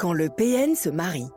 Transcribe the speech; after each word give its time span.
Quand 0.00 0.12
le 0.14 0.30
PN 0.30 0.74
se 0.74 0.88
marie. 0.88 1.28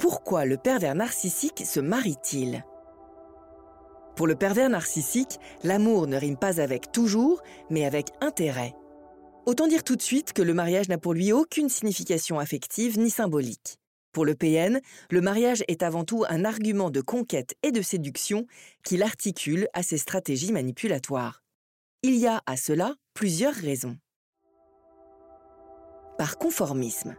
Pourquoi 0.00 0.46
le 0.46 0.56
pervers 0.56 0.94
narcissique 0.94 1.62
se 1.66 1.78
marie-t-il? 1.78 2.64
Pour 4.16 4.26
le 4.26 4.34
pervers 4.34 4.70
narcissique, 4.70 5.38
l'amour 5.62 6.06
ne 6.06 6.16
rime 6.16 6.38
pas 6.38 6.58
avec 6.58 6.90
toujours, 6.90 7.42
mais 7.68 7.84
avec 7.84 8.06
intérêt. 8.22 8.74
Autant 9.44 9.66
dire 9.66 9.84
tout 9.84 9.96
de 9.96 10.02
suite 10.02 10.32
que 10.32 10.40
le 10.40 10.54
mariage 10.54 10.88
n'a 10.88 10.96
pour 10.96 11.12
lui 11.12 11.34
aucune 11.34 11.68
signification 11.68 12.38
affective 12.38 12.98
ni 12.98 13.10
symbolique. 13.10 13.76
Pour 14.12 14.24
le 14.24 14.34
PN, 14.34 14.80
le 15.10 15.20
mariage 15.20 15.64
est 15.68 15.82
avant 15.82 16.04
tout 16.04 16.24
un 16.30 16.46
argument 16.46 16.90
de 16.90 17.02
conquête 17.02 17.54
et 17.62 17.70
de 17.70 17.82
séduction 17.82 18.46
qu'il 18.82 19.02
articule 19.02 19.68
à 19.74 19.82
ses 19.82 19.98
stratégies 19.98 20.52
manipulatoires. 20.52 21.42
Il 22.02 22.16
y 22.16 22.26
a 22.26 22.40
à 22.46 22.56
cela 22.56 22.94
plusieurs 23.12 23.54
raisons. 23.54 23.98
Par 26.16 26.38
conformisme. 26.38 27.16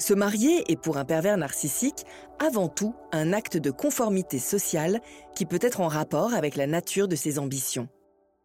Se 0.00 0.14
marier 0.14 0.64
est 0.72 0.80
pour 0.80 0.96
un 0.96 1.04
pervers 1.04 1.36
narcissique 1.36 2.06
avant 2.38 2.68
tout 2.68 2.94
un 3.12 3.34
acte 3.34 3.58
de 3.58 3.70
conformité 3.70 4.38
sociale 4.38 5.02
qui 5.36 5.44
peut 5.44 5.58
être 5.60 5.82
en 5.82 5.88
rapport 5.88 6.32
avec 6.32 6.56
la 6.56 6.66
nature 6.66 7.06
de 7.06 7.16
ses 7.16 7.38
ambitions. 7.38 7.86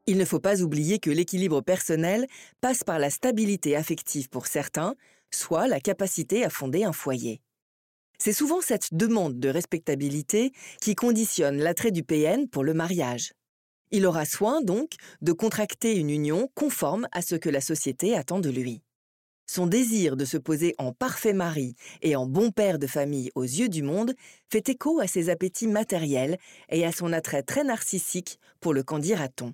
Il 0.06 0.17
ne 0.17 0.26
faut 0.26 0.42
pas 0.42 0.61
oublier 0.61 1.00
que 1.00 1.09
l'équilibre 1.09 1.61
personnel 1.61 2.28
passe 2.59 2.83
par 2.83 3.00
la 3.00 3.09
stabilité 3.09 3.78
affective 3.78 4.28
pour 4.28 4.48
certains, 4.48 4.95
soit 5.31 5.70
la 5.70 5.80
capacité 5.80 6.44
à 6.44 6.50
fonder 6.50 6.83
un 6.83 6.92
foyer. 6.92 7.39
C'est 8.20 8.33
souvent 8.33 8.59
cette 8.59 8.94
demande 8.94 9.39
de 9.39 9.48
respectabilité 9.48 10.52
qui 10.81 10.94
conditionne 10.94 11.59
l'attrait 11.59 11.92
du 11.92 12.03
PN 12.03 12.49
pour 12.49 12.66
le 12.66 12.73
mariage. 12.73 13.32
Il 13.92 14.05
aura 14.05 14.26
soin 14.26 14.61
donc 14.61 14.95
de 15.22 15.32
contracter 15.32 15.95
une 15.95 16.10
union 16.10 16.49
conforme 16.54 17.08
à 17.14 17.22
ce 17.22 17.36
que 17.36 17.49
la 17.49 17.61
société 17.61 18.14
attend 18.14 18.42
de 18.42 18.49
lui. 18.49 18.82
Son 19.48 19.67
désir 19.67 20.17
de 20.17 20.26
se 20.26 20.38
poser 20.38 20.73
en 20.80 20.92
parfait 20.92 21.33
mari 21.33 21.76
et 22.02 22.16
en 22.16 22.26
bon 22.26 22.52
père 22.52 22.80
de 22.80 22.88
famille 22.88 23.32
aux 23.36 23.44
yeux 23.44 23.70
du 23.70 23.83
monde 23.83 24.16
fait 24.50 24.70
écho 24.70 25.00
à 25.00 25.08
ses 25.08 25.30
appétits 25.30 25.67
matériels 25.67 26.38
et 26.70 26.86
à 26.86 26.92
son 26.92 27.14
attrait 27.14 27.44
très 27.44 27.64
narcissique 27.64 28.39
pour 28.60 28.73
le 28.73 28.82
qu'en 28.82 28.98
dira-t-on. 28.98 29.54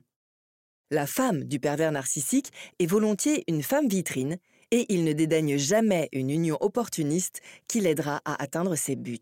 La 0.92 1.08
femme 1.08 1.44
du 1.44 1.60
pervers 1.60 1.92
narcissique 1.92 2.52
est 2.80 2.86
volontiers 2.86 3.44
une 3.48 3.64
femme 3.64 3.88
vitrine 3.88 4.38
et 4.72 4.86
il 4.94 5.04
ne 5.04 5.14
dédaigne 5.14 5.58
jamais 5.58 6.08
une 6.14 6.30
union 6.30 6.58
opportuniste 6.62 7.42
qui 7.68 7.82
l'aidera 7.82 8.22
à 8.24 8.42
atteindre 8.42 8.76
ses 8.76 8.96
buts. 8.96 9.20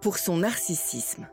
Pour 0.00 0.18
son 0.18 0.38
narcissisme. 0.38 1.28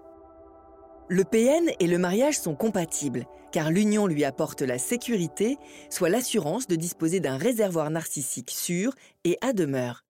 Le 1.07 1.23
PN 1.23 1.69
et 1.79 1.85
le 1.85 1.99
mariage 1.99 2.39
sont 2.39 2.55
compatibles, 2.55 3.27
car 3.51 3.69
l'union 3.69 4.07
lui 4.07 4.23
apporte 4.23 4.63
la 4.63 4.79
sécurité, 4.79 5.57
soit 5.91 6.09
l'assurance 6.09 6.66
de 6.66 6.75
disposer 6.75 7.19
d'un 7.19 7.38
réservoir 7.38 7.91
narcissique 7.91 8.49
sûr 8.49 8.91
et 9.23 9.38
à 9.41 9.53
demeure. 9.53 10.03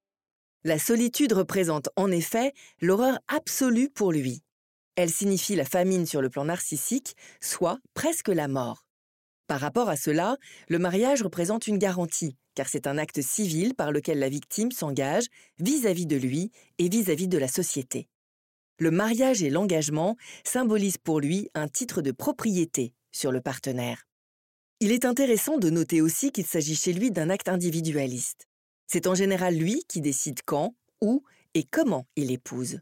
La 0.64 0.80
solitude 0.80 1.34
représente 1.34 1.90
en 1.98 2.12
effet 2.12 2.54
l'horreur 2.80 3.20
absolue 3.28 3.90
pour 3.90 4.14
lui. 4.14 4.42
Elle 4.96 5.10
signifie 5.10 5.58
la 5.58 5.66
famine 5.66 6.06
sur 6.06 6.22
le 6.22 6.30
plan 6.30 6.46
narcissique, 6.46 7.18
soit 7.42 7.78
presque 7.94 8.30
la 8.30 8.48
mort. 8.48 8.86
Par 9.48 9.60
rapport 9.60 9.90
à 9.90 9.98
cela, 9.98 10.38
le 10.70 10.80
mariage 10.80 11.24
représente 11.24 11.68
une 11.68 11.78
garantie, 11.78 12.38
car 12.56 12.70
c'est 12.70 12.88
un 12.88 12.98
acte 12.98 13.22
civil 13.22 13.76
par 13.76 13.92
lequel 13.92 14.20
la 14.20 14.30
victime 14.30 14.72
s'engage 14.72 15.26
vis-à-vis 15.60 16.06
de 16.06 16.16
lui 16.16 16.52
et 16.78 16.88
vis-à-vis 16.88 17.28
de 17.28 17.38
la 17.38 17.50
société. 17.50 18.08
Le 18.78 18.92
mariage 18.92 19.42
et 19.42 19.50
l'engagement 19.50 20.18
symbolisent 20.44 20.98
pour 20.98 21.22
lui 21.22 21.50
un 21.54 21.68
titre 21.68 22.02
de 22.02 22.12
propriété 22.12 22.94
sur 23.14 23.32
le 23.32 23.40
partenaire. 23.40 24.06
Il 24.82 24.92
est 24.92 25.06
intéressant 25.06 25.58
de 25.58 25.70
noter 25.70 26.02
aussi 26.02 26.32
qu'il 26.32 26.46
s'agit 26.46 26.76
chez 26.76 26.92
lui 26.92 27.10
d'un 27.10 27.30
acte 27.30 27.48
individualiste. 27.48 28.48
C'est 28.88 29.08
en 29.08 29.16
général 29.16 29.56
lui 29.56 29.84
qui 29.88 30.02
décide 30.02 30.42
quand, 30.46 30.76
où 31.02 31.24
et 31.54 31.64
comment 31.64 32.06
il 32.18 32.32
épouse. 32.32 32.82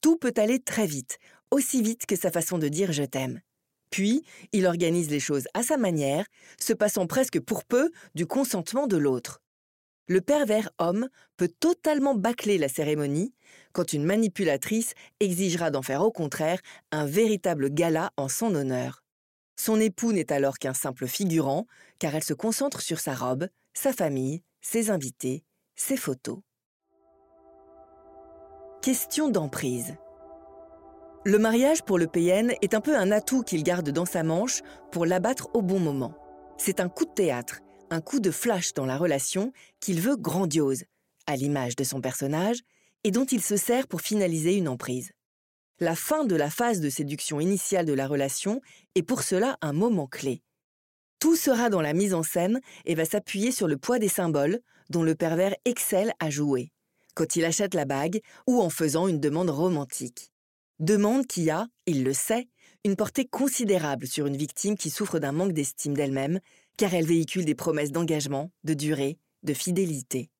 Tout 0.00 0.16
peut 0.16 0.32
aller 0.36 0.60
très 0.60 0.86
vite, 0.86 1.18
aussi 1.50 1.82
vite 1.82 2.06
que 2.06 2.16
sa 2.16 2.30
façon 2.30 2.56
de 2.56 2.68
dire 2.68 2.92
je 2.92 3.02
t'aime. 3.02 3.42
Puis, 3.90 4.24
il 4.52 4.66
organise 4.66 5.10
les 5.10 5.20
choses 5.20 5.46
à 5.52 5.62
sa 5.62 5.76
manière, 5.76 6.24
se 6.58 6.72
passant 6.72 7.06
presque 7.06 7.40
pour 7.40 7.64
peu 7.64 7.90
du 8.14 8.26
consentement 8.26 8.86
de 8.86 8.96
l'autre. 8.96 9.42
Le 10.08 10.20
pervers 10.20 10.70
homme 10.78 11.08
peut 11.36 11.48
totalement 11.48 12.14
bâcler 12.14 12.58
la 12.58 12.68
cérémonie 12.68 13.34
quand 13.72 13.92
une 13.92 14.04
manipulatrice 14.04 14.94
exigera 15.20 15.70
d'en 15.70 15.82
faire 15.82 16.02
au 16.02 16.12
contraire 16.12 16.60
un 16.92 17.06
véritable 17.06 17.70
gala 17.70 18.12
en 18.16 18.28
son 18.28 18.54
honneur. 18.54 19.02
Son 19.56 19.80
époux 19.80 20.12
n'est 20.12 20.32
alors 20.32 20.58
qu'un 20.58 20.74
simple 20.74 21.06
figurant, 21.06 21.66
car 21.98 22.14
elle 22.14 22.24
se 22.24 22.34
concentre 22.34 22.80
sur 22.80 23.00
sa 23.00 23.14
robe, 23.14 23.48
sa 23.74 23.92
famille, 23.92 24.42
ses 24.60 24.90
invités, 24.90 25.44
ses 25.74 25.96
photos. 25.96 26.38
Question 28.82 29.28
d'emprise. 29.28 29.96
Le 31.24 31.38
mariage 31.38 31.82
pour 31.82 31.98
le 31.98 32.06
PN 32.06 32.52
est 32.62 32.74
un 32.74 32.80
peu 32.80 32.96
un 32.96 33.10
atout 33.10 33.42
qu'il 33.42 33.64
garde 33.64 33.90
dans 33.90 34.04
sa 34.04 34.22
manche 34.22 34.62
pour 34.92 35.04
l'abattre 35.04 35.48
au 35.54 35.62
bon 35.62 35.80
moment. 35.80 36.14
C'est 36.56 36.78
un 36.78 36.88
coup 36.88 37.04
de 37.04 37.10
théâtre, 37.10 37.60
un 37.90 38.00
coup 38.00 38.20
de 38.20 38.30
flash 38.30 38.72
dans 38.72 38.86
la 38.86 38.98
relation 38.98 39.52
qu'il 39.80 40.00
veut 40.00 40.16
grandiose, 40.16 40.84
à 41.26 41.36
l'image 41.36 41.76
de 41.76 41.84
son 41.84 42.00
personnage, 42.00 42.60
et 43.04 43.10
dont 43.10 43.24
il 43.24 43.42
se 43.42 43.56
sert 43.56 43.86
pour 43.86 44.00
finaliser 44.00 44.54
une 44.56 44.68
emprise. 44.68 45.12
La 45.78 45.94
fin 45.94 46.24
de 46.24 46.34
la 46.34 46.50
phase 46.50 46.80
de 46.80 46.88
séduction 46.88 47.38
initiale 47.38 47.86
de 47.86 47.92
la 47.92 48.06
relation 48.06 48.60
est 48.94 49.02
pour 49.02 49.22
cela 49.22 49.58
un 49.60 49.72
moment 49.72 50.06
clé. 50.06 50.42
Tout 51.18 51.36
sera 51.36 51.70
dans 51.70 51.80
la 51.80 51.92
mise 51.92 52.14
en 52.14 52.22
scène 52.22 52.60
et 52.84 52.94
va 52.94 53.04
s'appuyer 53.04 53.52
sur 53.52 53.68
le 53.68 53.76
poids 53.76 53.98
des 53.98 54.08
symboles 54.08 54.60
dont 54.90 55.02
le 55.02 55.14
pervers 55.14 55.54
excelle 55.64 56.12
à 56.18 56.30
jouer, 56.30 56.72
quand 57.14 57.36
il 57.36 57.44
achète 57.44 57.74
la 57.74 57.84
bague 57.84 58.20
ou 58.46 58.60
en 58.60 58.70
faisant 58.70 59.08
une 59.08 59.20
demande 59.20 59.50
romantique. 59.50 60.32
Demande 60.78 61.26
qui 61.26 61.50
a, 61.50 61.66
il 61.86 62.04
le 62.04 62.12
sait, 62.12 62.48
une 62.84 62.96
portée 62.96 63.24
considérable 63.24 64.06
sur 64.06 64.26
une 64.26 64.36
victime 64.36 64.76
qui 64.76 64.90
souffre 64.90 65.18
d'un 65.18 65.32
manque 65.32 65.52
d'estime 65.52 65.94
d'elle-même, 65.94 66.40
car 66.76 66.94
elle 66.94 67.06
véhicule 67.06 67.44
des 67.44 67.54
promesses 67.54 67.92
d'engagement, 67.92 68.50
de 68.64 68.74
durée, 68.74 69.18
de 69.42 69.54
fidélité. 69.54 70.30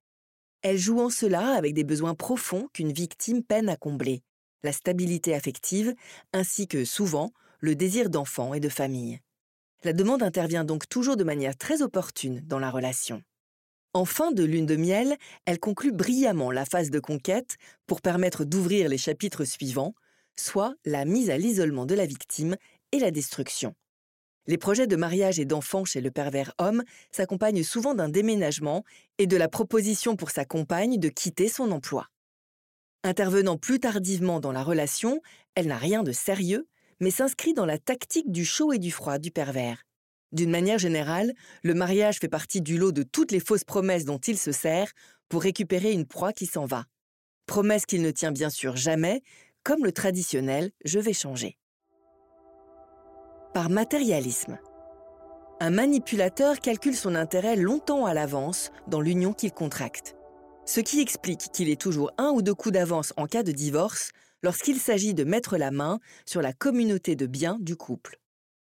Elle 0.63 0.79
joue 0.79 1.01
en 1.01 1.11
cela 1.11 1.55
avec 1.55 1.75
des 1.75 1.85
besoins 1.85 2.15
profonds 2.15 2.69
qu'une 2.73 2.93
victime 2.93 3.43
peine 3.43 3.69
à 3.69 3.77
combler, 3.77 4.23
la 4.63 4.73
stabilité 4.73 5.35
affective, 5.35 5.95
ainsi 6.33 6.67
que, 6.67 6.85
souvent, 6.85 7.33
le 7.61 7.75
désir 7.75 8.11
d'enfant 8.11 8.53
et 8.53 8.61
de 8.61 8.69
famille. 8.69 9.21
La 9.85 9.93
demande 9.93 10.23
intervient 10.23 10.65
donc 10.65 10.89
toujours 10.89 11.17
de 11.17 11.25
manière 11.25 11.57
très 11.57 11.83
opportune 11.83 12.41
dans 12.45 12.59
la 12.59 12.71
relation. 12.71 13.23
En 13.93 14.05
fin 14.05 14.33
de 14.33 14.45
lune 14.45 14.67
de 14.67 14.77
miel, 14.77 15.17
elle 15.47 15.59
conclut 15.59 15.93
brillamment 15.93 16.51
la 16.51 16.67
phase 16.67 16.91
de 16.91 16.99
conquête 16.99 17.57
pour 17.87 18.03
permettre 18.03 18.45
d'ouvrir 18.45 18.89
les 18.89 18.99
chapitres 18.99 19.45
suivants, 19.45 19.95
soit 20.37 20.75
la 20.85 21.05
mise 21.05 21.31
à 21.31 21.39
l'isolement 21.39 21.87
de 21.87 21.95
la 21.95 22.05
victime 22.05 22.57
et 22.93 22.99
la 22.99 23.11
destruction. 23.11 23.75
Les 24.47 24.59
projets 24.59 24.87
de 24.87 24.97
mariage 24.97 25.41
et 25.41 25.45
d'enfants 25.45 25.85
chez 25.85 26.01
le 26.01 26.11
pervers 26.11 26.55
homme 26.59 26.85
s'accompagnent 27.11 27.65
souvent 27.65 27.95
d'un 27.95 28.09
déménagement 28.09 28.85
et 29.19 29.27
de 29.27 29.37
la 29.37 29.49
proposition 29.49 30.15
pour 30.15 30.31
sa 30.31 30.45
compagne 30.45 30.99
de 30.99 31.09
quitter 31.09 31.49
son 31.49 31.73
emploi. 31.73 32.07
Intervenant 33.03 33.57
plus 33.57 33.81
tardivement 33.81 34.41
dans 34.41 34.53
la 34.53 34.63
relation, 34.63 35.21
elle 35.55 35.67
n'a 35.67 35.79
rien 35.79 36.03
de 36.03 36.13
sérieux, 36.13 36.67
mais 37.01 37.11
s'inscrit 37.11 37.55
dans 37.55 37.67
la 37.67 37.79
tactique 37.79 38.31
du 38.31 38.45
chaud 38.45 38.73
et 38.73 38.79
du 38.79 38.91
froid 38.91 39.19
du 39.19 39.31
pervers. 39.31 39.83
D'une 40.33 40.51
manière 40.51 40.79
générale, 40.79 41.33
le 41.63 41.75
mariage 41.75 42.19
fait 42.19 42.29
partie 42.29 42.61
du 42.61 42.79
lot 42.79 42.93
de 42.93 43.03
toutes 43.03 43.33
les 43.33 43.41
fausses 43.41 43.65
promesses 43.65 44.05
dont 44.05 44.19
il 44.19 44.39
se 44.39 44.53
sert 44.53 44.93
pour 45.29 45.43
récupérer 45.43 45.93
une 45.93 46.07
proie 46.07 46.33
qui 46.33 46.47
s'en 46.47 46.67
va. 46.67 46.85
Promesse 47.47 47.87
qu'il 47.87 48.03
ne 48.03 48.11
tient 48.11 48.33
bien 48.33 48.51
sûr 48.51 48.77
jamais, 48.77 49.23
comme 49.63 49.85
le 49.85 49.93
traditionnel 49.93 50.71
je 50.85 50.99
vais 50.99 51.13
changer. 51.13 51.57
Par 53.57 53.71
matérialisme. 53.71 54.59
Un 55.61 55.71
manipulateur 55.71 56.61
calcule 56.61 56.95
son 56.95 57.15
intérêt 57.15 57.57
longtemps 57.57 58.05
à 58.05 58.13
l'avance 58.13 58.71
dans 58.87 59.01
l'union 59.01 59.33
qu'il 59.33 59.51
contracte. 59.51 60.15
Ce 60.67 60.81
qui 60.81 61.01
explique 61.01 61.51
qu'il 61.55 61.71
est 61.71 61.81
toujours 61.81 62.11
un 62.19 62.33
ou 62.33 62.43
deux 62.43 62.53
coups 62.53 62.75
d'avance 62.75 63.15
en 63.17 63.25
cas 63.25 63.43
de 63.43 63.53
divorce 63.53 64.11
lorsqu'il 64.43 64.79
s'agit 64.79 65.15
de 65.15 65.25
mettre 65.25 65.57
la 65.57 65.71
main 65.71 66.01
sur 66.27 66.43
la 66.43 66.53
communauté 66.53 67.17
de 67.17 67.25
biens 67.25 67.57
du 67.59 67.77
couple. 67.77 68.19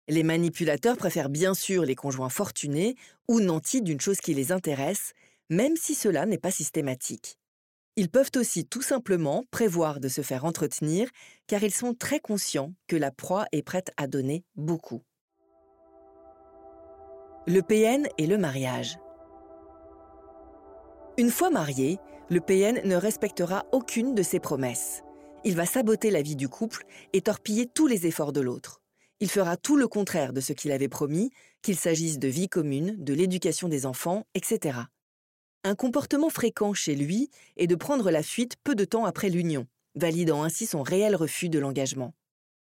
Les 0.08 0.24
manipulateurs 0.24 0.96
préfèrent 0.96 1.30
bien 1.30 1.54
sûr 1.54 1.84
les 1.84 1.94
conjoints 1.94 2.28
fortunés 2.28 2.96
ou 3.28 3.38
nantis 3.38 3.82
d'une 3.82 4.00
chose 4.00 4.18
qui 4.18 4.34
les 4.34 4.50
intéresse, 4.50 5.12
même 5.48 5.76
si 5.76 5.94
cela 5.94 6.26
n'est 6.26 6.38
pas 6.38 6.50
systématique. 6.50 7.38
Ils 7.96 8.08
peuvent 8.08 8.30
aussi 8.36 8.64
tout 8.64 8.80
simplement 8.80 9.44
prévoir 9.50 10.00
de 10.00 10.08
se 10.08 10.22
faire 10.22 10.46
entretenir 10.46 11.10
car 11.46 11.62
ils 11.62 11.74
sont 11.74 11.92
très 11.92 12.20
conscients 12.20 12.72
que 12.86 12.96
la 12.96 13.10
proie 13.10 13.44
est 13.52 13.62
prête 13.62 13.90
à 13.98 14.06
donner 14.06 14.44
beaucoup. 14.56 15.02
Le 17.46 17.60
PN 17.60 18.06
et 18.16 18.26
le 18.26 18.38
mariage. 18.38 18.98
Une 21.18 21.30
fois 21.30 21.50
marié, 21.50 21.98
le 22.30 22.40
PN 22.40 22.80
ne 22.88 22.96
respectera 22.96 23.66
aucune 23.72 24.14
de 24.14 24.22
ses 24.22 24.40
promesses. 24.40 25.02
Il 25.44 25.54
va 25.54 25.66
saboter 25.66 26.10
la 26.10 26.22
vie 26.22 26.36
du 26.36 26.48
couple 26.48 26.84
et 27.12 27.20
torpiller 27.20 27.66
tous 27.66 27.86
les 27.86 28.06
efforts 28.06 28.32
de 28.32 28.40
l'autre. 28.40 28.80
Il 29.20 29.28
fera 29.28 29.58
tout 29.58 29.76
le 29.76 29.86
contraire 29.86 30.32
de 30.32 30.40
ce 30.40 30.54
qu'il 30.54 30.72
avait 30.72 30.88
promis, 30.88 31.30
qu'il 31.60 31.76
s'agisse 31.76 32.18
de 32.18 32.28
vie 32.28 32.48
commune, 32.48 32.96
de 33.04 33.12
l'éducation 33.12 33.68
des 33.68 33.84
enfants, 33.84 34.24
etc. 34.34 34.78
Un 35.64 35.76
comportement 35.76 36.28
fréquent 36.28 36.74
chez 36.74 36.96
lui 36.96 37.30
est 37.56 37.68
de 37.68 37.76
prendre 37.76 38.10
la 38.10 38.24
fuite 38.24 38.56
peu 38.64 38.74
de 38.74 38.84
temps 38.84 39.04
après 39.04 39.28
l'union, 39.28 39.68
validant 39.94 40.42
ainsi 40.42 40.66
son 40.66 40.82
réel 40.82 41.14
refus 41.14 41.48
de 41.48 41.60
l'engagement. 41.60 42.14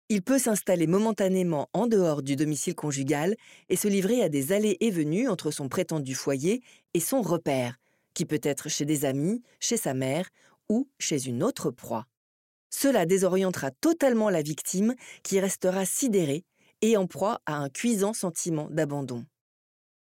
Il 0.09 0.23
peut 0.23 0.39
s'installer 0.39 0.87
momentanément 0.87 1.69
en 1.75 1.89
dehors 1.89 2.23
du 2.23 2.37
domicile 2.37 2.75
conjugal 2.75 3.37
et 3.69 3.77
se 3.77 3.89
livrer 3.89 4.23
à 4.23 4.31
des 4.31 4.53
allées 4.53 4.79
et 4.81 4.91
venues 4.91 5.29
entre 5.29 5.51
son 5.51 5.69
prétendu 5.69 6.15
foyer 6.15 6.63
et 6.95 7.01
son 7.01 7.21
repère, 7.21 7.77
qui 8.15 8.25
peut 8.25 8.41
être 8.43 8.71
chez 8.71 8.87
des 8.87 9.05
amis, 9.05 9.43
chez 9.61 9.77
sa 9.77 9.93
mère 9.93 10.31
ou 10.71 10.89
chez 10.99 11.27
une 11.27 11.43
autre 11.43 11.71
proie. 11.71 12.07
Cela 12.71 13.05
désorientera 13.05 13.73
totalement 13.73 14.31
la 14.31 14.41
victime 14.41 14.95
qui 15.23 15.39
restera 15.39 15.85
sidérée 15.85 16.45
et 16.81 16.97
en 16.97 17.07
proie 17.07 17.43
à 17.45 17.57
un 17.57 17.69
cuisant 17.69 18.15
sentiment 18.15 18.69
d'abandon. 18.71 19.27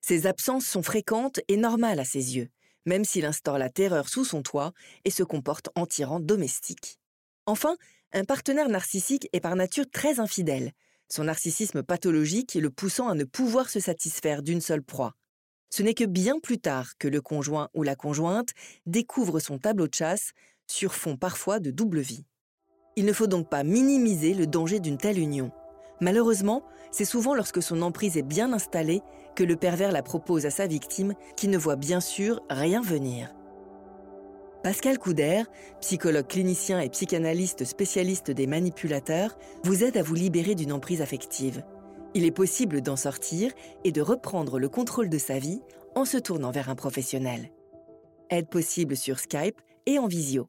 Ces 0.03 0.29
absences 0.29 0.67
sont 0.67 0.85
fréquentes 0.85 1.41
et 1.49 1.57
normales 1.57 1.99
à 1.99 2.05
ses 2.05 2.37
yeux 2.37 2.49
même 2.87 3.05
s'il 3.05 3.27
instaure 3.27 3.59
la 3.59 3.69
terreur 3.69 4.09
sous 4.09 4.25
son 4.25 4.43
toit 4.43 4.73
et 5.05 5.11
se 5.11 5.23
comporte 5.23 5.69
en 5.75 5.85
tyran 5.85 6.21
domestique. 6.21 6.99
Enfin, 7.45 7.77
un 8.13 8.25
partenaire 8.25 8.69
narcissique 8.69 9.29
est 9.33 9.41
par 9.41 9.57
nature 9.57 9.85
très 9.93 10.21
infidèle, 10.21 10.73
son 11.09 11.25
narcissisme 11.25 11.83
pathologique 11.83 12.55
le 12.55 12.71
poussant 12.71 13.09
à 13.09 13.15
ne 13.15 13.25
pouvoir 13.25 13.69
se 13.69 13.79
satisfaire 13.81 14.43
d'une 14.43 14.61
seule 14.61 14.83
proie. 14.83 15.15
Ce 15.71 15.83
n'est 15.83 15.95
que 15.95 16.05
bien 16.05 16.39
plus 16.39 16.59
tard 16.59 16.93
que 16.99 17.09
le 17.09 17.21
conjoint 17.21 17.69
ou 17.75 17.83
la 17.83 17.97
conjointe 17.97 18.51
découvre 18.87 19.41
son 19.41 19.59
tableau 19.59 19.89
de 19.89 19.95
chasse 19.95 20.33
sur 20.67 20.95
fond 20.95 21.17
parfois 21.17 21.61
de 21.61 21.71
double 21.71 22.01
vie. 22.01 22.25
Il 22.97 23.05
ne 23.05 23.13
faut 23.13 23.27
donc 23.27 23.49
pas 23.51 23.63
minimiser 23.63 24.33
le 24.35 24.47
danger 24.47 24.81
d'une 24.81 24.99
telle 24.99 25.19
union. 25.19 25.53
Malheureusement, 26.01 26.65
c'est 26.97 27.05
souvent 27.05 27.35
lorsque 27.35 27.63
son 27.63 27.83
emprise 27.83 28.17
est 28.17 28.23
bien 28.23 28.55
installée 28.55 29.03
que 29.35 29.45
le 29.45 29.57
pervers 29.57 29.93
la 29.93 30.03
propose 30.03 30.47
à 30.47 30.51
sa 30.51 30.67
victime 30.67 31.13
qui 31.37 31.47
ne 31.47 31.59
voit 31.59 31.77
bien 31.77 32.01
sûr 32.01 32.41
rien 32.49 32.81
venir. 32.81 33.35
Pascal 34.63 34.99
Couder, 34.99 35.43
psychologue 35.83 36.27
clinicien 36.27 36.81
et 36.81 36.89
psychanalyste 36.89 37.67
spécialiste 37.67 38.31
des 38.31 38.47
manipulateurs, 38.47 39.37
vous 39.63 39.85
aide 39.85 39.99
à 39.99 40.03
vous 40.03 40.15
libérer 40.15 40.55
d'une 40.55 40.73
emprise 40.73 41.03
affective. 41.03 41.63
Il 42.15 42.25
est 42.25 42.31
possible 42.31 42.81
d'en 42.81 42.97
sortir 42.97 43.53
et 43.85 43.93
de 43.93 44.01
reprendre 44.01 44.59
le 44.59 44.71
contrôle 44.71 45.11
de 45.11 45.19
sa 45.19 45.39
vie 45.39 45.61
en 45.95 46.07
se 46.07 46.17
tournant 46.17 46.51
vers 46.51 46.71
un 46.71 46.77
professionnel. 46.77 47.51
Aide 48.31 48.49
possible 48.49 48.97
sur 48.97 49.19
Skype 49.19 49.61
et 49.85 49.99
en 49.99 50.07
visio. 50.07 50.49